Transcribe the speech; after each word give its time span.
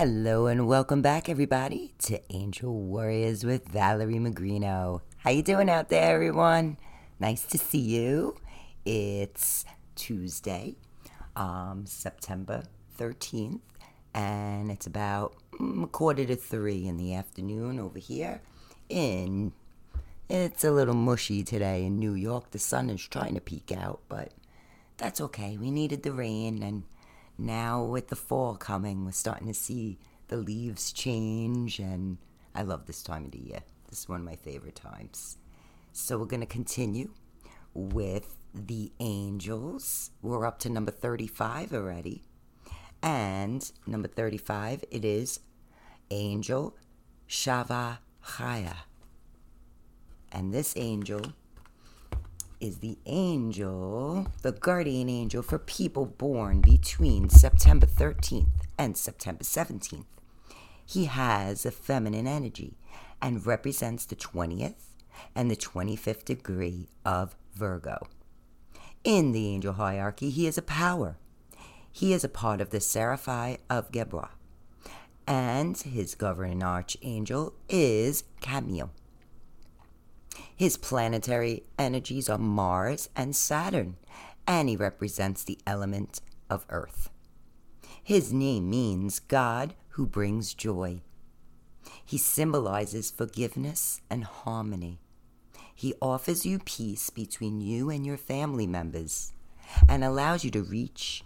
Hello 0.00 0.46
and 0.46 0.68
welcome 0.68 1.02
back, 1.02 1.28
everybody, 1.28 1.92
to 2.04 2.20
Angel 2.32 2.72
Warriors 2.72 3.42
with 3.42 3.66
Valerie 3.66 4.20
Magrino. 4.20 5.00
How 5.16 5.30
you 5.30 5.42
doing 5.42 5.68
out 5.68 5.88
there, 5.88 6.14
everyone? 6.14 6.78
Nice 7.18 7.42
to 7.46 7.58
see 7.58 7.80
you. 7.80 8.36
It's 8.84 9.64
Tuesday, 9.96 10.76
um, 11.34 11.84
September 11.84 12.62
13th, 12.96 13.58
and 14.14 14.70
it's 14.70 14.86
about 14.86 15.34
mm, 15.54 15.90
quarter 15.90 16.24
to 16.26 16.36
three 16.36 16.86
in 16.86 16.96
the 16.96 17.16
afternoon 17.16 17.80
over 17.80 17.98
here. 17.98 18.40
In 18.88 19.52
it's 20.28 20.62
a 20.62 20.70
little 20.70 20.94
mushy 20.94 21.42
today 21.42 21.84
in 21.84 21.98
New 21.98 22.14
York. 22.14 22.52
The 22.52 22.60
sun 22.60 22.88
is 22.88 23.04
trying 23.04 23.34
to 23.34 23.40
peek 23.40 23.72
out, 23.72 23.98
but 24.08 24.30
that's 24.96 25.20
okay. 25.20 25.56
We 25.56 25.72
needed 25.72 26.04
the 26.04 26.12
rain 26.12 26.62
and 26.62 26.84
now 27.38 27.84
with 27.84 28.08
the 28.08 28.16
fall 28.16 28.56
coming, 28.56 29.04
we're 29.04 29.12
starting 29.12 29.46
to 29.46 29.54
see 29.54 29.98
the 30.26 30.36
leaves 30.36 30.92
change, 30.92 31.78
and 31.78 32.18
I 32.54 32.62
love 32.62 32.86
this 32.86 33.02
time 33.02 33.26
of 33.26 33.30
the 33.30 33.38
year. 33.38 33.62
This 33.88 34.00
is 34.00 34.08
one 34.08 34.20
of 34.20 34.26
my 34.26 34.36
favorite 34.36 34.74
times. 34.74 35.38
So 35.92 36.18
we're 36.18 36.26
going 36.26 36.40
to 36.40 36.46
continue 36.46 37.12
with 37.74 38.36
the 38.52 38.92
angels. 39.00 40.10
We're 40.20 40.44
up 40.46 40.58
to 40.60 40.68
number 40.68 40.90
35 40.90 41.72
already. 41.72 42.24
And 43.02 43.70
number 43.86 44.08
35, 44.08 44.84
it 44.90 45.04
is 45.04 45.40
Angel 46.10 46.76
Chavakhiah. 47.28 48.76
And 50.32 50.52
this 50.52 50.74
angel 50.76 51.32
is 52.60 52.78
the 52.78 52.98
angel, 53.06 54.26
the 54.42 54.52
guardian 54.52 55.08
angel 55.08 55.42
for 55.42 55.58
people 55.58 56.06
born 56.06 56.60
between 56.60 57.28
September 57.28 57.86
13th 57.86 58.64
and 58.76 58.96
September 58.96 59.44
17th. 59.44 60.04
He 60.84 61.04
has 61.04 61.66
a 61.66 61.70
feminine 61.70 62.26
energy 62.26 62.78
and 63.20 63.46
represents 63.46 64.04
the 64.04 64.16
20th 64.16 64.74
and 65.34 65.50
the 65.50 65.56
25th 65.56 66.24
degree 66.24 66.88
of 67.04 67.36
Virgo. 67.54 68.06
In 69.04 69.32
the 69.32 69.48
angel 69.48 69.74
hierarchy, 69.74 70.30
he 70.30 70.46
is 70.46 70.58
a 70.58 70.62
power. 70.62 71.16
He 71.92 72.12
is 72.12 72.24
a 72.24 72.28
part 72.28 72.60
of 72.60 72.70
the 72.70 72.78
Sephirah 72.78 73.58
of 73.68 73.90
Geburah, 73.90 74.30
and 75.26 75.76
his 75.76 76.14
governing 76.14 76.62
archangel 76.62 77.54
is 77.68 78.24
Chamuel. 78.40 78.90
His 80.56 80.76
planetary 80.76 81.64
energies 81.78 82.28
are 82.28 82.38
Mars 82.38 83.08
and 83.14 83.34
Saturn, 83.34 83.96
and 84.46 84.68
he 84.68 84.76
represents 84.76 85.44
the 85.44 85.58
element 85.66 86.20
of 86.50 86.66
Earth. 86.68 87.10
His 88.02 88.32
name 88.32 88.70
means 88.70 89.20
God 89.20 89.74
who 89.90 90.06
brings 90.06 90.54
joy. 90.54 91.02
He 92.04 92.18
symbolizes 92.18 93.10
forgiveness 93.10 94.00
and 94.08 94.24
harmony. 94.24 94.98
He 95.74 95.94
offers 96.00 96.44
you 96.44 96.58
peace 96.58 97.10
between 97.10 97.60
you 97.60 97.90
and 97.90 98.04
your 98.04 98.16
family 98.16 98.66
members 98.66 99.32
and 99.88 100.02
allows 100.02 100.44
you 100.44 100.50
to 100.52 100.62
reach 100.62 101.22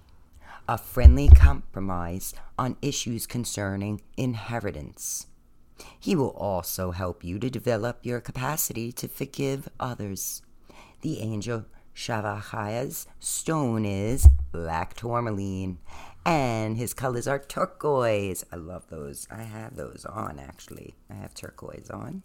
a 0.69 0.77
friendly 0.77 1.29
compromise 1.29 2.35
on 2.59 2.77
issues 2.83 3.27
concerning 3.27 4.01
inheritance. 4.17 5.27
He 5.98 6.16
will 6.16 6.30
also 6.30 6.91
help 6.91 7.25
you 7.25 7.38
to 7.38 7.50
develop 7.50 8.05
your 8.05 8.20
capacity 8.20 8.92
to 8.92 9.08
forgive 9.08 9.69
others. 9.78 10.42
The 11.02 11.20
angel 11.20 11.66
Chavakhiah's 11.94 13.06
stone 13.20 13.84
is 13.84 14.27
black 14.50 14.94
tourmaline, 14.94 15.78
and 16.25 16.77
his 16.77 16.94
colors 16.94 17.27
are 17.27 17.38
turquoise. 17.38 18.44
I 18.53 18.56
love 18.56 18.88
those. 18.88 19.27
I 19.30 19.42
have 19.42 19.77
those 19.77 20.05
on 20.06 20.38
actually. 20.38 20.94
I 21.10 21.14
have 21.14 21.34
turquoise 21.34 21.91
on, 21.91 22.22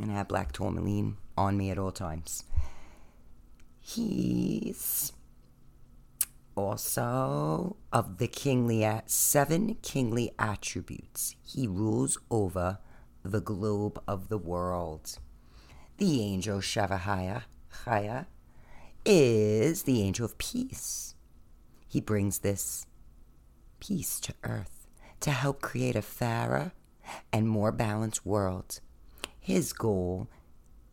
and 0.00 0.10
I 0.10 0.14
have 0.14 0.28
black 0.28 0.52
tourmaline 0.52 1.16
on 1.36 1.56
me 1.56 1.70
at 1.70 1.78
all 1.78 1.92
times. 1.92 2.44
He's 3.80 5.12
also 6.58 7.76
of 7.92 8.18
the 8.18 8.28
kingly 8.28 8.86
seven 9.06 9.76
kingly 9.82 10.32
attributes. 10.38 11.36
He 11.42 11.66
rules 11.66 12.18
over 12.30 12.78
the 13.22 13.40
globe 13.40 14.02
of 14.06 14.28
the 14.28 14.38
world. 14.38 15.18
The 15.98 16.22
angel 16.22 16.58
Shavahaya 16.58 17.42
Chaya, 17.84 18.26
is 19.04 19.84
the 19.84 20.02
angel 20.02 20.24
of 20.24 20.38
peace. 20.38 21.14
He 21.88 22.00
brings 22.00 22.40
this 22.40 22.86
peace 23.80 24.20
to 24.20 24.34
earth 24.44 24.86
to 25.20 25.30
help 25.30 25.60
create 25.60 25.96
a 25.96 26.02
fairer 26.02 26.72
and 27.32 27.48
more 27.48 27.72
balanced 27.72 28.26
world. 28.26 28.80
His 29.40 29.72
goal 29.72 30.28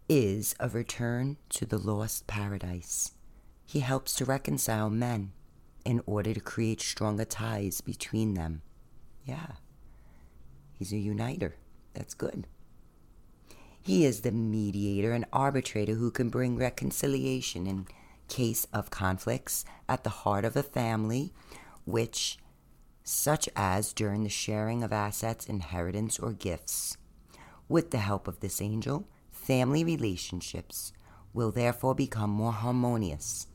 is 0.08 0.56
a 0.60 0.70
return 0.70 1.38
to 1.50 1.66
the 1.66 1.78
lost 1.78 2.28
paradise. 2.28 3.12
He 3.66 3.80
helps 3.80 4.16
to 4.16 4.26
reconcile 4.26 4.90
men 4.90 5.34
in 5.86 6.02
order 6.08 6.34
to 6.34 6.40
create 6.40 6.82
stronger 6.82 7.26
ties 7.26 7.80
between 7.80 8.34
them. 8.34 8.64
Yeah, 9.24 9.54
he's 10.74 10.92
a 10.92 10.98
uniter. 10.98 11.56
That's 11.94 12.16
good. 12.16 12.48
He 13.82 14.04
is 14.04 14.22
the 14.22 14.32
mediator 14.32 15.14
and 15.14 15.26
arbitrator 15.32 15.94
who 15.94 16.10
can 16.10 16.30
bring 16.30 16.58
reconciliation 16.58 17.68
in 17.68 17.88
case 18.28 18.66
of 18.74 18.90
conflicts 18.90 19.64
at 19.88 20.04
the 20.04 20.10
heart 20.10 20.44
of 20.44 20.56
a 20.56 20.64
family, 20.64 21.32
which, 21.86 22.40
such 23.04 23.48
as 23.56 23.94
during 23.94 24.24
the 24.24 24.30
sharing 24.30 24.84
of 24.84 24.92
assets, 24.92 25.46
inheritance, 25.46 26.18
or 26.18 26.34
gifts. 26.34 26.98
With 27.70 27.92
the 27.92 28.00
help 28.00 28.28
of 28.28 28.40
this 28.40 28.60
angel, 28.60 29.08
family 29.30 29.84
relationships 29.84 30.92
will 31.32 31.52
therefore 31.52 31.94
become 31.94 32.32
more 32.32 32.54
harmonious 32.54 33.46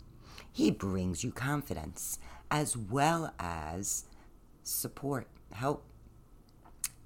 he 0.52 0.70
brings 0.70 1.24
you 1.24 1.30
confidence 1.30 2.18
as 2.50 2.76
well 2.76 3.32
as 3.38 4.04
support, 4.62 5.28
help. 5.52 5.84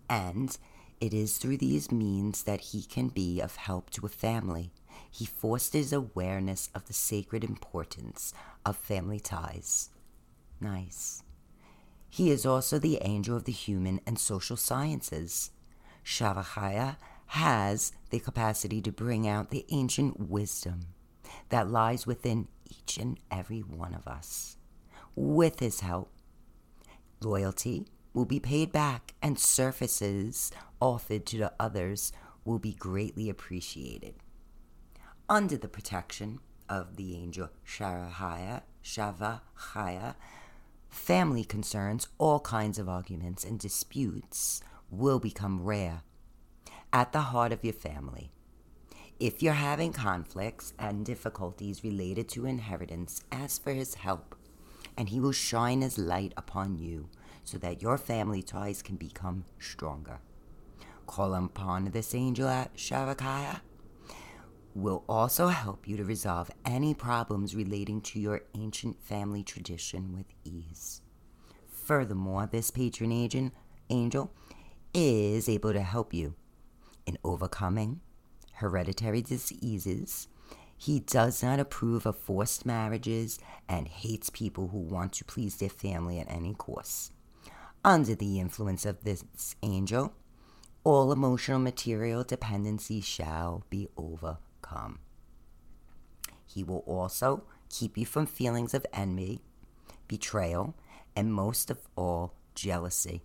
And 0.08 0.56
it 1.00 1.12
is 1.12 1.38
through 1.38 1.58
these 1.58 1.92
means 1.92 2.44
that 2.44 2.60
he 2.60 2.82
can 2.82 3.08
be 3.08 3.40
of 3.40 3.56
help 3.56 3.90
to 3.90 4.06
a 4.06 4.08
family. 4.08 4.72
He 5.10 5.26
fosters 5.26 5.92
awareness 5.92 6.70
of 6.74 6.86
the 6.86 6.92
sacred 6.92 7.44
importance 7.44 8.32
of 8.64 8.76
family 8.76 9.20
ties. 9.20 9.90
Nice. 10.60 11.22
He 12.08 12.30
is 12.30 12.46
also 12.46 12.78
the 12.78 12.98
angel 13.02 13.36
of 13.36 13.44
the 13.44 13.52
human 13.52 14.00
and 14.06 14.18
social 14.18 14.56
sciences. 14.56 15.50
Chavakhiah 16.04 16.96
has 17.26 17.92
the 18.10 18.20
capacity 18.20 18.80
to 18.82 18.92
bring 18.92 19.26
out 19.26 19.50
the 19.50 19.66
ancient 19.70 20.20
wisdom 20.20 20.86
that 21.48 21.70
lies 21.70 22.06
within 22.06 22.48
each 22.68 22.98
and 22.98 23.18
every 23.30 23.60
one 23.60 23.94
of 23.94 24.06
us. 24.06 24.56
With 25.16 25.60
his 25.60 25.80
help, 25.80 26.10
loyalty 27.20 27.86
will 28.12 28.24
be 28.24 28.40
paid 28.40 28.72
back 28.72 29.14
and 29.22 29.38
services 29.38 30.50
offered 30.80 31.26
to 31.26 31.38
the 31.38 31.52
others 31.58 32.12
will 32.44 32.58
be 32.58 32.72
greatly 32.72 33.28
appreciated. 33.28 34.14
Under 35.28 35.56
the 35.56 35.68
protection 35.68 36.40
of 36.68 36.96
the 36.96 37.16
angel 37.16 37.48
Sharahaya, 37.66 38.62
Chavakhiah, 38.82 40.14
family 40.88 41.44
concerns, 41.44 42.08
all 42.18 42.40
kinds 42.40 42.78
of 42.78 42.88
arguments 42.88 43.44
and 43.44 43.58
disputes 43.58 44.62
will 44.90 45.18
become 45.18 45.62
rare. 45.64 46.02
At 46.92 47.12
the 47.12 47.20
heart 47.20 47.52
of 47.52 47.64
your 47.64 47.72
family 47.72 48.30
if 49.20 49.42
you're 49.42 49.52
having 49.52 49.92
conflicts 49.92 50.72
and 50.78 51.06
difficulties 51.06 51.84
related 51.84 52.28
to 52.30 52.46
inheritance, 52.46 53.22
ask 53.30 53.62
for 53.62 53.72
his 53.72 53.94
help, 53.94 54.34
and 54.96 55.08
he 55.08 55.20
will 55.20 55.32
shine 55.32 55.82
his 55.82 55.98
light 55.98 56.32
upon 56.36 56.76
you 56.76 57.08
so 57.44 57.58
that 57.58 57.80
your 57.82 57.96
family 57.96 58.42
ties 58.42 58.82
can 58.82 58.96
become 58.96 59.44
stronger. 59.58 60.18
Call 61.06 61.34
upon 61.34 61.90
this 61.90 62.14
angel 62.14 62.48
at 62.48 62.74
Chavakhiah 62.76 63.60
will 64.74 65.04
also 65.08 65.48
help 65.48 65.86
you 65.86 65.96
to 65.96 66.04
resolve 66.04 66.50
any 66.64 66.94
problems 66.94 67.54
relating 67.54 68.00
to 68.00 68.18
your 68.18 68.42
ancient 68.54 69.00
family 69.00 69.44
tradition 69.44 70.12
with 70.12 70.26
ease. 70.44 71.00
Furthermore, 71.68 72.48
this 72.50 72.70
patron 72.70 73.12
agent, 73.12 73.52
angel 73.90 74.32
is 74.92 75.48
able 75.48 75.72
to 75.72 75.82
help 75.82 76.12
you 76.12 76.34
in 77.06 77.18
overcoming 77.22 78.00
hereditary 78.54 79.22
diseases. 79.22 80.28
He 80.76 81.00
does 81.00 81.42
not 81.42 81.60
approve 81.60 82.06
of 82.06 82.18
forced 82.18 82.66
marriages 82.66 83.38
and 83.68 83.88
hates 83.88 84.30
people 84.30 84.68
who 84.68 84.78
want 84.78 85.12
to 85.14 85.24
please 85.24 85.56
their 85.56 85.68
family 85.68 86.18
at 86.18 86.30
any 86.30 86.54
cost. 86.54 87.12
Under 87.84 88.14
the 88.14 88.40
influence 88.40 88.84
of 88.84 89.04
this 89.04 89.24
angel, 89.62 90.14
all 90.84 91.12
emotional 91.12 91.58
material 91.58 92.24
dependency 92.24 93.00
shall 93.00 93.64
be 93.70 93.88
overcome. 93.96 94.98
He 96.46 96.62
will 96.62 96.84
also 96.86 97.44
keep 97.70 97.96
you 97.96 98.06
from 98.06 98.26
feelings 98.26 98.74
of 98.74 98.86
envy, 98.92 99.40
betrayal, 100.08 100.74
and 101.16 101.32
most 101.32 101.70
of 101.70 101.78
all, 101.96 102.34
jealousy. 102.54 103.22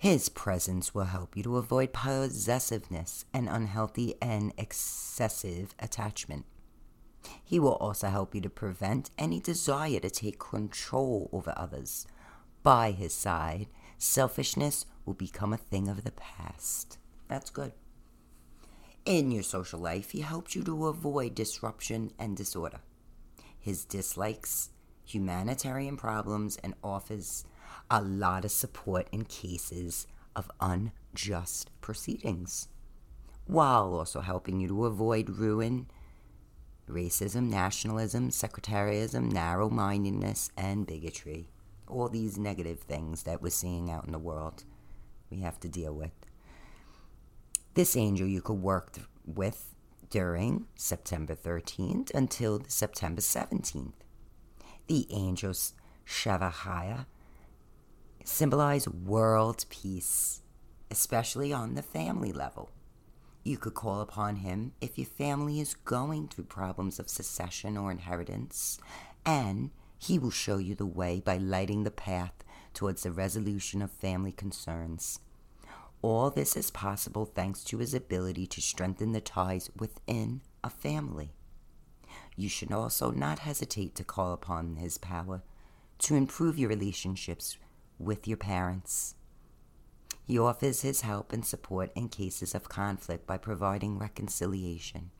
His 0.00 0.30
presence 0.30 0.94
will 0.94 1.04
help 1.04 1.36
you 1.36 1.42
to 1.42 1.58
avoid 1.58 1.92
possessiveness 1.92 3.26
and 3.34 3.46
unhealthy 3.46 4.14
and 4.22 4.50
excessive 4.56 5.74
attachment. 5.78 6.46
He 7.44 7.60
will 7.60 7.74
also 7.74 8.08
help 8.08 8.34
you 8.34 8.40
to 8.40 8.48
prevent 8.48 9.10
any 9.18 9.40
desire 9.40 10.00
to 10.00 10.08
take 10.08 10.38
control 10.38 11.28
over 11.34 11.52
others. 11.54 12.06
By 12.62 12.92
his 12.92 13.12
side, 13.12 13.66
selfishness 13.98 14.86
will 15.04 15.12
become 15.12 15.52
a 15.52 15.58
thing 15.58 15.86
of 15.86 16.02
the 16.02 16.12
past. 16.12 16.96
That's 17.28 17.50
good. 17.50 17.72
In 19.04 19.30
your 19.30 19.42
social 19.42 19.80
life, 19.80 20.12
he 20.12 20.22
helps 20.22 20.56
you 20.56 20.62
to 20.62 20.86
avoid 20.86 21.34
disruption 21.34 22.12
and 22.18 22.38
disorder. 22.38 22.80
His 23.58 23.84
dislikes 23.84 24.70
humanitarian 25.04 25.98
problems 25.98 26.56
and 26.64 26.72
offers 26.82 27.44
a 27.90 28.00
lot 28.00 28.44
of 28.44 28.50
support 28.50 29.08
in 29.12 29.24
cases 29.24 30.06
of 30.36 30.50
unjust 30.60 31.70
proceedings, 31.80 32.68
while 33.46 33.94
also 33.94 34.20
helping 34.20 34.60
you 34.60 34.68
to 34.68 34.86
avoid 34.86 35.30
ruin 35.30 35.86
racism, 36.88 37.48
nationalism, 37.48 38.30
sectarianism, 38.30 39.28
narrow 39.28 39.70
mindedness, 39.70 40.50
and 40.56 40.86
bigotry. 40.86 41.48
All 41.86 42.08
these 42.08 42.38
negative 42.38 42.80
things 42.80 43.24
that 43.24 43.42
we're 43.42 43.50
seeing 43.50 43.90
out 43.90 44.04
in 44.06 44.12
the 44.12 44.18
world, 44.18 44.64
we 45.30 45.40
have 45.40 45.58
to 45.60 45.68
deal 45.68 45.94
with. 45.94 46.12
This 47.74 47.96
angel 47.96 48.26
you 48.26 48.42
could 48.42 48.60
work 48.60 48.92
th- 48.92 49.06
with 49.24 49.74
during 50.10 50.66
September 50.74 51.34
13th 51.34 52.12
until 52.14 52.62
September 52.66 53.20
17th. 53.20 53.92
The 54.88 55.06
angels 55.10 55.72
Shavahaya 56.06 57.06
symbolize 58.24 58.88
world 58.88 59.64
peace, 59.70 60.42
especially 60.90 61.52
on 61.52 61.74
the 61.74 61.82
family 61.82 62.32
level. 62.32 62.70
You 63.42 63.56
could 63.56 63.74
call 63.74 64.00
upon 64.00 64.36
him 64.36 64.72
if 64.80 64.98
your 64.98 65.06
family 65.06 65.60
is 65.60 65.74
going 65.74 66.28
through 66.28 66.44
problems 66.44 66.98
of 66.98 67.08
succession 67.08 67.76
or 67.76 67.90
inheritance, 67.90 68.78
and 69.24 69.70
he 69.98 70.18
will 70.18 70.30
show 70.30 70.58
you 70.58 70.74
the 70.74 70.86
way 70.86 71.20
by 71.20 71.36
lighting 71.36 71.84
the 71.84 71.90
path 71.90 72.44
towards 72.74 73.02
the 73.02 73.12
resolution 73.12 73.82
of 73.82 73.90
family 73.90 74.32
concerns. 74.32 75.20
All 76.02 76.30
this 76.30 76.56
is 76.56 76.70
possible 76.70 77.26
thanks 77.26 77.62
to 77.64 77.78
his 77.78 77.92
ability 77.92 78.46
to 78.48 78.62
strengthen 78.62 79.12
the 79.12 79.20
ties 79.20 79.70
within 79.78 80.40
a 80.64 80.70
family. 80.70 81.32
You 82.36 82.48
should 82.48 82.72
also 82.72 83.10
not 83.10 83.40
hesitate 83.40 83.94
to 83.96 84.04
call 84.04 84.32
upon 84.32 84.76
his 84.76 84.96
power 84.96 85.42
to 85.98 86.14
improve 86.14 86.58
your 86.58 86.70
relationships 86.70 87.58
with 88.00 88.26
your 88.26 88.36
parents 88.36 89.14
he 90.30 90.38
offers 90.38 90.82
his 90.82 91.00
help 91.00 91.32
and 91.32 91.44
support 91.44 91.90
in 91.96 92.08
cases 92.08 92.54
of 92.54 92.68
conflict 92.68 93.26
by 93.26 93.36
providing 93.36 93.98
reconciliation. 93.98 95.10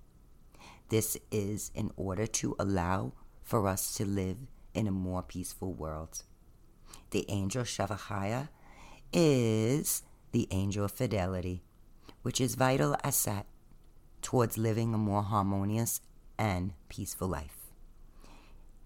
This 0.89 1.17
is 1.33 1.73
in 1.75 1.91
order 1.97 2.29
to 2.29 2.55
allow 2.61 3.15
for 3.43 3.67
us 3.67 3.93
to 3.97 4.05
live 4.05 4.37
in 4.73 4.87
a 4.87 4.93
more 4.93 5.25
peaceful 5.25 5.73
world. 5.73 6.23
The 7.11 7.29
angel 7.29 7.65
Shavahaya 7.65 8.51
is 9.13 10.05
the 10.31 10.47
angel 10.53 10.85
of 10.85 10.93
fidelity, 10.93 11.65
which 12.23 12.41
is 12.41 12.55
vital 12.55 12.97
asset 13.03 13.47
towards 14.23 14.57
living 14.57 14.95
a 14.95 14.97
more 14.97 15.25
harmonious 15.25 16.01
and 16.39 16.73
peaceful 16.89 17.27
life. 17.27 17.73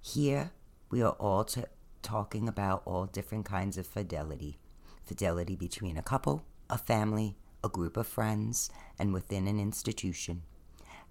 Here 0.01 0.53
we 0.89 1.03
are 1.03 1.17
all 1.21 1.45
t- 1.45 1.65
talking 2.05 2.49
about 2.49 2.83
all 2.85 3.07
different 3.07 3.45
kinds 3.45 3.77
of 3.77 3.87
fidelity 3.87 4.59
fidelity 5.05 5.55
between 5.55 5.97
a 5.99 6.03
couple, 6.03 6.45
a 6.71 6.79
family, 6.79 7.37
a 7.63 7.69
group 7.69 7.97
of 7.97 8.07
friends, 8.07 8.71
and 8.99 9.13
within 9.13 9.47
an 9.47 9.61
institution, 9.61 10.43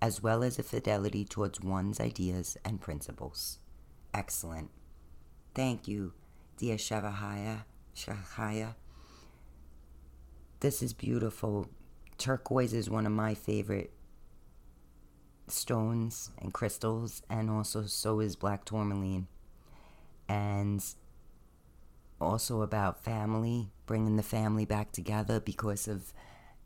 as 0.02 0.22
well 0.22 0.44
as 0.44 0.58
a 0.58 0.64
fidelity 0.64 1.24
towards 1.24 1.62
one's 1.62 2.00
ideas 2.00 2.58
and 2.66 2.82
principles. 2.82 3.60
Excellent. 4.14 4.70
Thank 5.54 5.88
you, 5.88 6.14
dear 6.58 6.78
Shavahaya. 6.78 7.66
Shahaya. 7.96 8.76
This 10.60 10.82
is 10.82 10.94
beautiful. 10.94 11.68
Turquoise 12.18 12.74
is 12.74 12.90
one 12.90 13.06
of 13.06 13.12
my 13.12 13.34
favorite 13.34 13.92
stones 15.48 16.32
and 16.40 16.54
crystals, 16.54 17.22
and 17.30 17.50
also 17.50 17.84
so 17.84 18.20
is 18.20 18.36
black 18.36 18.66
tourmaline. 18.66 19.28
And 20.28 20.84
also 22.20 22.62
about 22.62 23.04
family, 23.04 23.72
bringing 23.86 24.16
the 24.16 24.24
family 24.24 24.66
back 24.66 24.92
together 24.92 25.40
because 25.40 25.88
of 25.88 26.14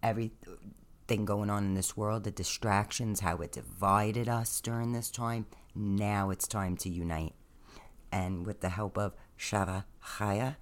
everything 0.03 1.25
going 1.25 1.49
on 1.49 1.63
in 1.65 1.73
this 1.73 1.97
world, 1.97 2.23
the 2.23 2.31
distractions, 2.31 3.21
how 3.21 3.37
it 3.37 3.51
divided 3.51 4.29
us 4.29 4.61
during 4.61 4.91
this 4.91 5.09
time. 5.09 5.45
Now 5.75 6.29
it's 6.29 6.47
time 6.47 6.77
to 6.77 6.89
unite. 6.89 7.33
And 8.11 8.45
with 8.45 8.61
the 8.61 8.69
help 8.69 8.97
of 8.97 9.13
Shava 9.37 9.85
Chaya, 10.03 10.55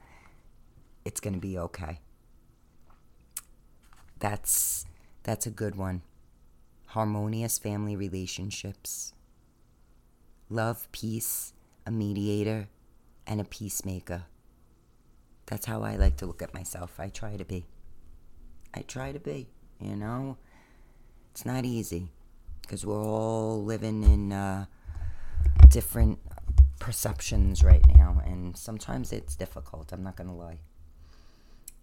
it's 1.03 1.19
going 1.19 1.35
to 1.35 1.39
be 1.39 1.57
okay. 1.57 1.99
That's 4.19 4.85
that's 5.23 5.45
a 5.45 5.51
good 5.51 5.75
one. 5.75 6.01
Harmonious 6.87 7.59
family 7.59 7.95
relationships. 7.95 9.13
Love, 10.49 10.87
peace, 10.91 11.53
a 11.85 11.91
mediator, 11.91 12.69
and 13.27 13.41
a 13.41 13.43
peacemaker. 13.43 14.23
That's 15.45 15.65
how 15.65 15.83
I 15.83 15.95
like 15.95 16.17
to 16.17 16.25
look 16.25 16.41
at 16.41 16.53
myself. 16.53 16.99
I 16.99 17.09
try 17.09 17.37
to 17.37 17.45
be. 17.45 17.65
I 18.73 18.81
try 18.81 19.11
to 19.11 19.19
be, 19.19 19.47
you 19.79 19.95
know? 19.95 20.37
It's 21.31 21.45
not 21.45 21.65
easy 21.65 22.09
because 22.61 22.85
we're 22.85 23.03
all 23.03 23.63
living 23.63 24.03
in 24.03 24.31
uh, 24.31 24.65
different 25.69 26.19
perceptions 26.79 27.63
right 27.63 27.85
now, 27.95 28.21
and 28.25 28.57
sometimes 28.57 29.11
it's 29.11 29.35
difficult. 29.35 29.91
I'm 29.91 30.03
not 30.03 30.15
going 30.15 30.29
to 30.29 30.35
lie. 30.35 30.59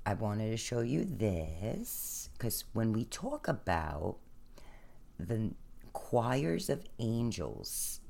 I 0.04 0.14
wanted 0.14 0.50
to 0.50 0.56
show 0.56 0.80
you 0.80 1.04
this 1.04 2.28
because 2.32 2.64
when 2.72 2.92
we 2.92 3.04
talk 3.04 3.46
about 3.46 4.16
the 5.18 5.52
choirs 5.92 6.68
of 6.68 6.84
angels 6.98 8.00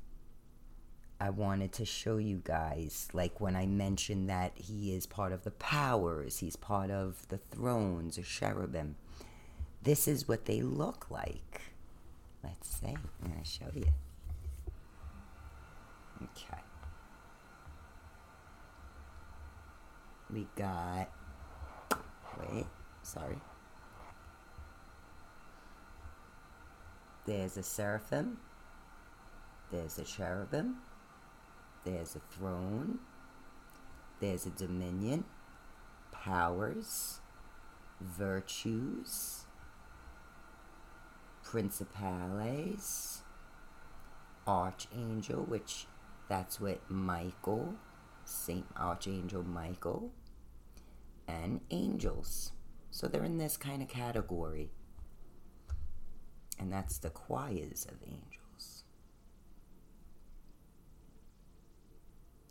I 1.23 1.29
wanted 1.29 1.71
to 1.73 1.85
show 1.85 2.17
you 2.17 2.41
guys. 2.43 3.07
Like 3.13 3.39
when 3.39 3.55
I 3.55 3.65
mentioned 3.65 4.29
that 4.29 4.51
he 4.57 4.93
is 4.93 5.05
part 5.05 5.31
of 5.31 5.45
the 5.45 5.51
powers, 5.51 6.39
he's 6.39 6.57
part 6.57 6.91
of 6.91 7.25
the 7.29 7.37
thrones 7.37 8.17
or 8.17 8.23
cherubim. 8.23 8.97
This 9.81 10.05
is 10.05 10.27
what 10.27 10.43
they 10.43 10.61
look 10.61 11.09
like. 11.09 11.61
Let's 12.43 12.67
see. 12.67 12.87
I'm 12.87 13.31
going 13.31 13.41
to 13.41 13.49
show 13.49 13.71
you. 13.73 13.85
Okay. 16.23 16.61
We 20.29 20.45
got. 20.57 21.09
Wait, 22.37 22.65
sorry. 23.01 23.37
There's 27.25 27.55
a 27.55 27.63
seraphim. 27.63 28.39
There's 29.71 29.97
a 29.97 30.03
cherubim. 30.03 30.79
There's 31.85 32.15
a 32.15 32.21
throne. 32.33 32.99
There's 34.19 34.45
a 34.45 34.51
dominion, 34.51 35.25
powers, 36.11 37.19
virtues, 37.99 39.45
principales, 41.45 43.19
archangel, 44.47 45.43
which 45.43 45.87
that's 46.29 46.59
what 46.59 46.89
Michael, 46.89 47.73
Saint 48.23 48.65
Archangel 48.77 49.43
Michael, 49.43 50.11
and 51.27 51.59
angels. 51.71 52.53
So 52.91 53.07
they're 53.07 53.23
in 53.23 53.37
this 53.37 53.57
kind 53.57 53.81
of 53.81 53.89
category. 53.89 54.69
And 56.59 56.71
that's 56.71 56.97
the 56.97 57.09
choirs 57.09 57.85
of 57.89 57.97
angels. 58.07 58.32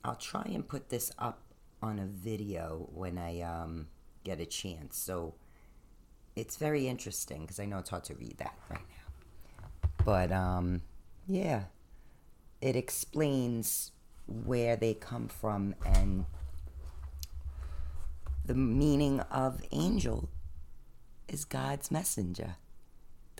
I'll 0.04 0.16
try 0.16 0.42
and 0.52 0.66
put 0.66 0.88
this 0.88 1.12
up 1.18 1.40
on 1.80 1.99
a 1.99 2.06
video 2.06 2.88
when 2.92 3.18
I 3.18 3.40
um, 3.40 3.88
get 4.25 4.40
a 4.40 4.47
chance. 4.47 4.97
So 4.99 5.35
it's 6.37 6.56
very 6.56 6.88
interesting 6.88 7.42
because 7.42 7.61
I 7.61 7.66
know 7.66 7.78
it's 7.78 7.90
hard 7.90 8.04
to 8.04 8.14
read 8.14 8.38
that 8.38 8.54
right 8.71 8.80
now. 8.80 9.68
But 10.04 10.32
um, 10.32 10.82
yeah, 11.26 11.64
it 12.61 12.76
explains 12.76 13.92
where 14.26 14.76
they 14.76 14.94
come 14.94 15.28
from 15.28 15.75
and 15.85 16.25
the 18.44 18.54
meaning 18.54 19.21
of 19.21 19.62
angel 19.71 20.28
is 21.28 21.44
God's 21.44 21.90
messenger. 21.90 22.56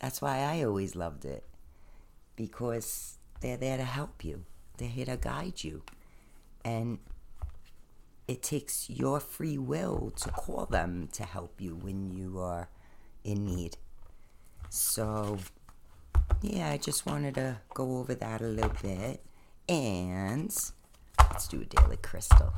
That's 0.01 0.23
why 0.23 0.39
I 0.39 0.63
always 0.65 0.95
loved 0.95 1.25
it 1.25 1.45
because 2.37 3.19
they're 3.41 3.57
there 3.57 3.77
to 3.77 3.85
help 3.85 4.25
you, 4.25 4.45
they're 4.77 4.89
here 4.89 5.07
to 5.07 5.17
guide 5.17 5.65
you. 5.65 5.83
And 6.65 6.99
it 8.29 8.43
takes 8.43 8.89
your 8.89 9.21
free 9.21 9.59
will 9.59 10.13
to 10.17 10.31
call 10.31 10.67
them 10.67 11.09
to 11.13 11.25
help 11.25 11.61
you 11.61 11.75
when 11.75 12.11
you 12.11 12.39
are 12.39 12.69
in 13.25 13.45
need. 13.45 13.77
So, 14.71 15.39
yeah, 16.41 16.71
I 16.71 16.77
just 16.77 17.05
wanted 17.05 17.35
to 17.35 17.59
go 17.75 17.99
over 17.99 18.15
that 18.15 18.41
a 18.41 18.47
little 18.47 18.73
bit. 18.83 19.23
And 19.69 20.55
let's 21.31 21.49
do 21.49 21.61
a 21.61 21.65
daily 21.65 21.97
crystal. 21.97 22.53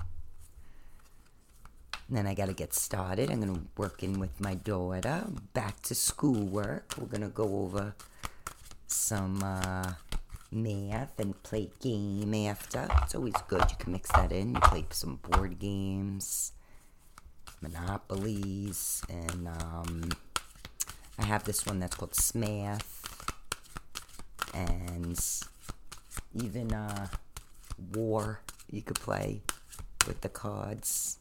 Then 2.08 2.26
I 2.26 2.34
got 2.34 2.46
to 2.46 2.52
get 2.52 2.74
started. 2.74 3.30
I'm 3.30 3.40
going 3.40 3.54
to 3.54 3.62
work 3.76 4.02
in 4.02 4.20
with 4.20 4.38
my 4.38 4.54
daughter. 4.54 5.24
Back 5.54 5.80
to 5.82 5.94
school 5.94 6.44
work. 6.44 6.94
We're 6.98 7.06
going 7.06 7.22
to 7.22 7.28
go 7.28 7.62
over 7.62 7.94
some 8.86 9.42
uh, 9.42 9.94
math 10.54 11.18
and 11.18 11.40
play 11.42 11.70
game 11.80 12.34
after. 12.46 12.88
It's 13.02 13.14
always 13.14 13.34
good. 13.48 13.64
You 13.70 13.76
can 13.78 13.92
mix 13.92 14.10
that 14.12 14.32
in. 14.32 14.54
You 14.54 14.60
play 14.60 14.84
some 14.90 15.16
board 15.16 15.58
games, 15.58 16.52
monopolies, 17.60 19.02
and 19.08 19.48
um, 19.48 20.10
I 21.18 21.24
have 21.24 21.44
this 21.44 21.66
one 21.66 21.80
that's 21.80 21.96
called 21.96 22.14
Smath, 22.14 23.32
and 24.52 25.18
even 26.34 26.72
uh, 26.72 27.08
War 27.94 28.40
you 28.70 28.82
could 28.82 29.00
play 29.00 29.42
with 30.06 30.20
the 30.20 30.28
cards. 30.28 31.18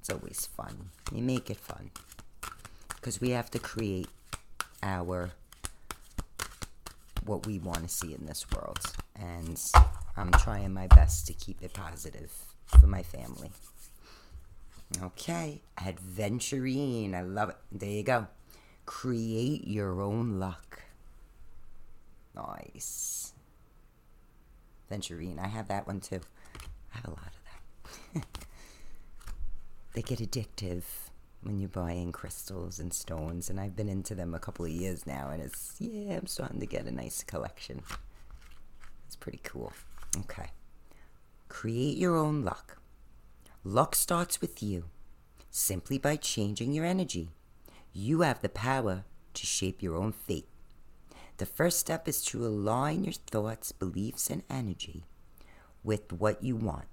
It's 0.00 0.10
always 0.10 0.46
fun. 0.46 0.90
You 1.12 1.22
make 1.22 1.50
it 1.50 1.56
fun. 1.56 1.90
Because 2.88 3.20
we 3.20 3.30
have 3.30 3.50
to 3.52 3.58
create 3.58 4.08
our 4.82 5.30
what 7.26 7.46
we 7.46 7.58
want 7.58 7.82
to 7.82 7.88
see 7.88 8.14
in 8.14 8.26
this 8.26 8.46
world. 8.50 8.80
And 9.14 9.60
I'm 10.16 10.30
trying 10.32 10.72
my 10.72 10.86
best 10.86 11.26
to 11.26 11.32
keep 11.32 11.62
it 11.62 11.74
positive 11.74 12.32
for 12.66 12.86
my 12.86 13.02
family. 13.02 13.50
Okay, 15.02 15.62
aventurine. 15.78 17.14
I 17.14 17.22
love 17.22 17.50
it. 17.50 17.56
There 17.72 17.90
you 17.90 18.02
go. 18.02 18.28
Create 18.84 19.66
your 19.66 20.00
own 20.00 20.38
luck. 20.38 20.82
Nice. 22.34 23.32
Venturine. 24.90 25.38
I 25.38 25.48
have 25.48 25.68
that 25.68 25.86
one 25.86 26.00
too. 26.00 26.20
I 26.94 26.96
have 26.96 27.04
a 27.06 27.10
lot 27.10 27.26
of 27.26 28.14
that. 28.14 28.26
they 29.94 30.02
get 30.02 30.20
addictive 30.20 30.82
when 31.46 31.58
you're 31.58 31.68
buying 31.68 32.12
crystals 32.12 32.78
and 32.78 32.92
stones, 32.92 33.48
and 33.48 33.60
I've 33.60 33.76
been 33.76 33.88
into 33.88 34.14
them 34.14 34.34
a 34.34 34.38
couple 34.38 34.64
of 34.64 34.70
years 34.70 35.06
now, 35.06 35.30
and 35.30 35.40
it's, 35.40 35.76
yeah, 35.78 36.16
I'm 36.16 36.26
starting 36.26 36.60
to 36.60 36.66
get 36.66 36.86
a 36.86 36.90
nice 36.90 37.22
collection. 37.22 37.82
It's 39.06 39.16
pretty 39.16 39.40
cool. 39.42 39.72
Okay. 40.18 40.50
Create 41.48 41.96
your 41.96 42.16
own 42.16 42.42
luck. 42.42 42.78
Luck 43.62 43.94
starts 43.94 44.40
with 44.40 44.62
you, 44.62 44.84
simply 45.50 45.98
by 45.98 46.16
changing 46.16 46.72
your 46.72 46.84
energy. 46.84 47.30
You 47.92 48.22
have 48.22 48.42
the 48.42 48.48
power 48.48 49.04
to 49.34 49.46
shape 49.46 49.82
your 49.82 49.96
own 49.96 50.12
fate. 50.12 50.48
The 51.38 51.46
first 51.46 51.78
step 51.78 52.08
is 52.08 52.22
to 52.26 52.44
align 52.44 53.04
your 53.04 53.12
thoughts, 53.12 53.70
beliefs, 53.72 54.30
and 54.30 54.42
energy 54.50 55.04
with 55.84 56.12
what 56.12 56.42
you 56.42 56.56
want. 56.56 56.86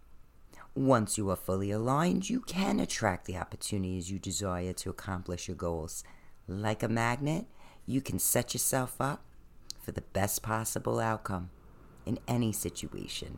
Once 0.75 1.19
you 1.19 1.29
are 1.29 1.35
fully 1.35 1.69
aligned, 1.69 2.29
you 2.29 2.39
can 2.39 2.79
attract 2.79 3.25
the 3.25 3.37
opportunities 3.37 4.09
you 4.09 4.17
desire 4.17 4.73
to 4.73 4.89
accomplish 4.89 5.47
your 5.47 5.55
goals. 5.55 6.03
Like 6.47 6.81
a 6.81 6.89
magnet, 6.89 7.45
you 7.85 8.01
can 8.01 8.17
set 8.17 8.55
yourself 8.55 8.99
up 8.99 9.23
for 9.79 9.91
the 9.91 10.01
best 10.01 10.41
possible 10.41 10.99
outcome 10.99 11.51
in 12.07 12.17
any 12.27 12.51
situation. 12.51 13.37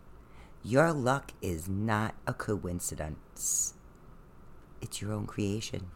Your 0.64 0.94
luck 0.94 1.34
is 1.42 1.68
not 1.68 2.16
a 2.26 2.34
coincidence, 2.34 3.74
it's 4.82 5.02
your 5.02 5.12
own 5.12 5.28
creation. 5.28 5.88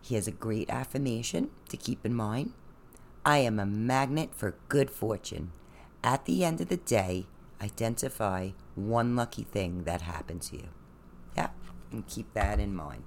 Here's 0.00 0.28
a 0.28 0.32
great 0.32 0.70
affirmation 0.70 1.50
to 1.68 1.76
keep 1.76 2.06
in 2.06 2.14
mind 2.14 2.52
I 3.24 3.38
am 3.38 3.58
a 3.58 3.66
magnet 3.66 4.30
for 4.32 4.56
good 4.68 4.90
fortune. 4.90 5.50
At 6.04 6.24
the 6.24 6.44
end 6.44 6.60
of 6.60 6.68
the 6.68 6.76
day, 6.76 7.26
identify 7.62 8.50
one 8.74 9.16
lucky 9.16 9.44
thing 9.44 9.84
that 9.84 10.02
happened 10.02 10.42
to 10.42 10.56
you. 10.56 10.68
Yeah, 11.36 11.50
and 11.90 12.06
keep 12.06 12.32
that 12.34 12.60
in 12.60 12.74
mind. 12.74 13.04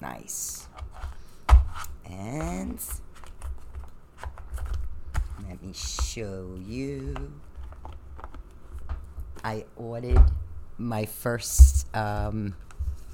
Nice. 0.00 0.66
And 2.04 2.82
let 5.48 5.62
me 5.62 5.72
show 5.72 6.58
you. 6.66 7.32
I 9.44 9.64
ordered 9.76 10.22
my 10.78 11.04
first 11.06 11.86
um, 11.94 12.56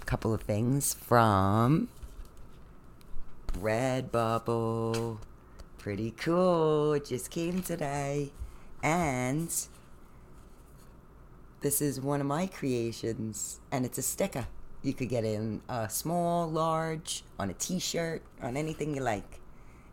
couple 0.06 0.32
of 0.32 0.42
things 0.42 0.94
from 0.94 1.88
Redbubble. 3.58 5.18
Pretty 5.78 6.12
cool. 6.12 6.94
It 6.94 7.06
just 7.06 7.30
came 7.30 7.62
today. 7.62 8.32
And 8.82 9.52
this 11.60 11.80
is 11.82 12.00
one 12.00 12.20
of 12.20 12.26
my 12.26 12.46
creations, 12.46 13.60
and 13.72 13.84
it's 13.84 13.98
a 13.98 14.02
sticker. 14.02 14.46
You 14.82 14.94
could 14.94 15.08
get 15.08 15.24
in 15.24 15.62
a 15.68 15.88
small, 15.88 16.48
large, 16.48 17.24
on 17.38 17.50
a 17.50 17.54
t 17.54 17.78
shirt, 17.78 18.22
on 18.40 18.56
anything 18.56 18.94
you 18.94 19.02
like. 19.02 19.40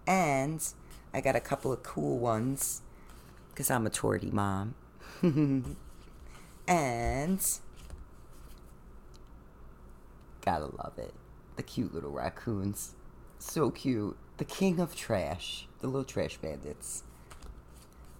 And 0.05 0.63
I 1.13 1.21
got 1.21 1.35
a 1.35 1.39
couple 1.39 1.71
of 1.71 1.81
cool 1.83 2.19
ones 2.19 2.81
because 3.49 3.71
I'm 3.71 3.87
a 3.87 3.89
torty 3.89 4.31
mom. 4.31 4.75
and 6.67 7.39
gotta 10.41 10.65
love 10.65 10.93
it. 10.97 11.13
The 11.55 11.63
cute 11.63 11.93
little 11.93 12.11
raccoons. 12.11 12.95
So 13.39 13.69
cute. 13.69 14.17
The 14.37 14.45
king 14.45 14.79
of 14.79 14.95
trash. 14.95 15.67
The 15.79 15.87
little 15.87 16.03
trash 16.03 16.37
bandits. 16.37 17.03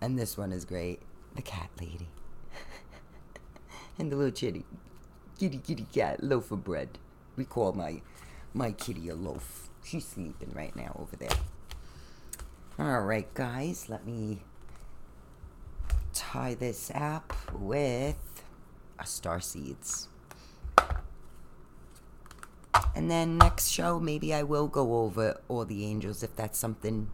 And 0.04 0.20
this 0.20 0.38
one 0.38 0.52
is 0.52 0.66
great. 0.66 1.00
The 1.34 1.42
cat 1.42 1.70
lady. 1.80 2.10
and 3.98 4.12
the 4.12 4.18
little 4.18 4.34
kitty. 4.34 4.66
Kitty 5.40 5.60
kitty 5.60 5.88
cat 5.94 6.22
loaf 6.22 6.52
of 6.52 6.66
bread. 6.66 7.00
We 7.38 7.46
call 7.46 7.72
my 7.72 8.02
my 8.54 8.74
kitty 8.74 9.08
a 9.08 9.16
loaf. 9.16 9.70
She's 9.82 10.06
sleeping 10.06 10.52
right 10.54 10.76
now 10.76 10.94
over 11.00 11.16
there. 11.16 11.38
Alright 12.78 13.34
guys, 13.34 13.88
let 13.88 14.06
me 14.06 14.42
tie 16.12 16.56
this 16.56 16.92
up 16.94 17.34
with 17.54 18.44
a 19.00 19.06
star 19.06 19.40
seeds. 19.40 20.10
And 22.94 23.10
then 23.10 23.38
next 23.38 23.70
show, 23.70 24.02
maybe 24.02 24.34
I 24.34 24.44
will 24.44 24.68
go 24.68 24.98
over 24.98 25.40
all 25.48 25.64
the 25.64 25.86
angels 25.86 26.24
if 26.24 26.36
that's 26.36 26.60
something 26.60 27.10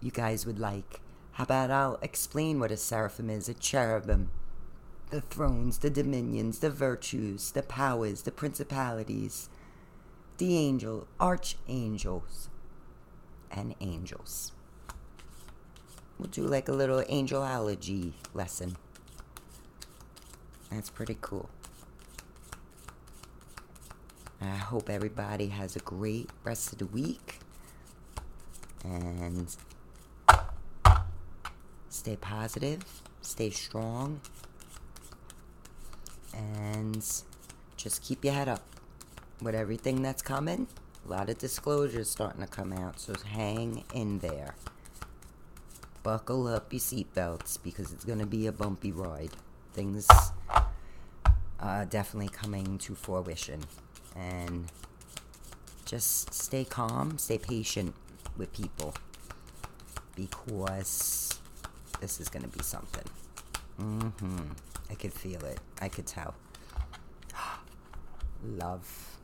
you 0.00 0.12
guys 0.12 0.46
would 0.46 0.60
like. 0.60 1.00
How 1.38 1.44
about 1.44 1.70
I'll 1.70 2.00
explain 2.02 2.58
what 2.58 2.72
a 2.72 2.76
seraphim 2.76 3.30
is, 3.30 3.48
a 3.48 3.54
cherubim, 3.54 4.30
the 5.10 5.20
thrones, 5.20 5.78
the 5.78 5.88
dominions, 5.88 6.58
the 6.58 6.68
virtues, 6.68 7.52
the 7.52 7.62
powers, 7.62 8.22
the 8.22 8.32
principalities, 8.32 9.48
the 10.38 10.56
angel, 10.56 11.06
archangels, 11.20 12.48
and 13.52 13.76
angels. 13.80 14.50
We'll 16.18 16.26
do 16.26 16.42
like 16.42 16.68
a 16.68 16.72
little 16.72 17.02
angelology 17.04 18.14
lesson. 18.34 18.76
That's 20.72 20.90
pretty 20.90 21.18
cool. 21.20 21.48
I 24.40 24.56
hope 24.56 24.90
everybody 24.90 25.50
has 25.50 25.76
a 25.76 25.80
great 25.80 26.30
rest 26.42 26.72
of 26.72 26.80
the 26.80 26.86
week. 26.86 27.38
And 28.84 29.56
stay 32.08 32.16
positive, 32.16 33.02
stay 33.20 33.50
strong, 33.50 34.18
and 36.32 37.04
just 37.76 38.02
keep 38.02 38.24
your 38.24 38.32
head 38.32 38.48
up 38.48 38.62
with 39.42 39.54
everything 39.54 40.00
that's 40.00 40.22
coming. 40.22 40.66
A 41.06 41.10
lot 41.10 41.28
of 41.28 41.36
disclosures 41.36 42.08
starting 42.08 42.40
to 42.40 42.46
come 42.46 42.72
out, 42.72 42.98
so 42.98 43.12
hang 43.34 43.84
in 43.92 44.20
there. 44.20 44.54
Buckle 46.02 46.46
up 46.46 46.72
your 46.72 46.80
seatbelts 46.80 47.58
because 47.62 47.92
it's 47.92 48.06
going 48.06 48.20
to 48.20 48.26
be 48.26 48.46
a 48.46 48.52
bumpy 48.52 48.90
ride. 48.90 49.32
Things 49.74 50.08
are 51.60 51.84
definitely 51.84 52.30
coming 52.30 52.78
to 52.78 52.94
fruition 52.94 53.60
and 54.16 54.72
just 55.84 56.32
stay 56.32 56.64
calm, 56.64 57.18
stay 57.18 57.36
patient 57.36 57.94
with 58.38 58.50
people 58.54 58.94
because 60.16 61.37
this 62.00 62.20
is 62.20 62.28
going 62.28 62.42
to 62.42 62.48
be 62.48 62.62
something. 62.62 63.04
Mm-hmm. 63.80 64.52
I 64.90 64.94
could 64.94 65.12
feel 65.12 65.44
it. 65.44 65.60
I 65.80 65.88
could 65.88 66.06
tell. 66.06 66.34
Love. 68.44 69.18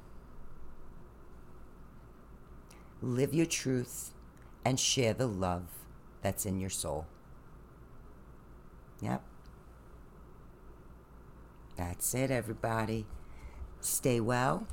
Live 3.02 3.34
your 3.34 3.46
truth 3.46 4.12
and 4.64 4.80
share 4.80 5.12
the 5.12 5.26
love 5.26 5.64
that's 6.22 6.46
in 6.46 6.58
your 6.58 6.70
soul. 6.70 7.06
Yep. 9.02 9.22
That's 11.76 12.14
it, 12.14 12.30
everybody. 12.30 13.04
Stay 13.80 14.20
well 14.20 14.66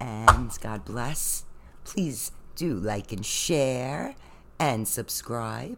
and 0.00 0.50
God 0.60 0.84
bless. 0.84 1.44
Please 1.84 2.32
do 2.56 2.74
like 2.74 3.12
and 3.12 3.24
share 3.24 4.14
and 4.58 4.86
subscribe 4.86 5.76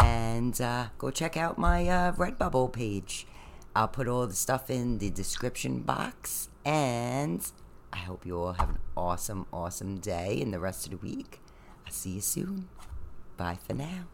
and 0.00 0.60
uh, 0.60 0.86
go 0.98 1.10
check 1.10 1.36
out 1.36 1.58
my 1.58 1.88
uh, 1.88 2.12
Redbubble 2.12 2.72
page. 2.72 3.26
I'll 3.74 3.88
put 3.88 4.08
all 4.08 4.26
the 4.26 4.34
stuff 4.34 4.70
in 4.70 4.98
the 4.98 5.10
description 5.10 5.80
box 5.80 6.48
and 6.64 7.50
I 7.92 7.98
hope 7.98 8.26
you 8.26 8.38
all 8.38 8.52
have 8.52 8.70
an 8.70 8.78
awesome, 8.96 9.46
awesome 9.52 9.98
day 9.98 10.40
and 10.42 10.52
the 10.52 10.60
rest 10.60 10.86
of 10.86 10.92
the 10.92 10.96
week. 10.98 11.40
I'll 11.86 11.92
see 11.92 12.10
you 12.10 12.20
soon. 12.20 12.68
Bye 13.36 13.58
for 13.66 13.74
now. 13.74 14.06